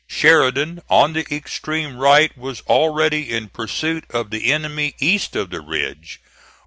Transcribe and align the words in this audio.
Sheridan 0.07 0.81
on 0.89 1.13
the 1.13 1.27
extreme 1.31 1.95
right 1.95 2.35
was 2.35 2.61
already 2.61 3.29
in 3.31 3.49
pursuit 3.49 4.05
of 4.09 4.31
the 4.31 4.51
enemy 4.51 4.95
east 4.99 5.35
of 5.35 5.51
the 5.51 5.61
ridge. 5.61 6.19